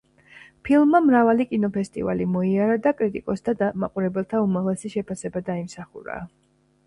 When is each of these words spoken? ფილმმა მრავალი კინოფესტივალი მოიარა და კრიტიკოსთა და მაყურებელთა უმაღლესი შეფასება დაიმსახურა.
ფილმმა 0.67 1.01
მრავალი 1.07 1.45
კინოფესტივალი 1.49 2.25
მოიარა 2.37 2.79
და 2.87 2.93
კრიტიკოსთა 3.01 3.55
და 3.61 3.69
მაყურებელთა 3.83 4.41
უმაღლესი 4.49 4.93
შეფასება 4.95 5.43
დაიმსახურა. 5.53 6.17